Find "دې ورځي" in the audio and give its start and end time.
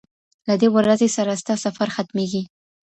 0.61-1.09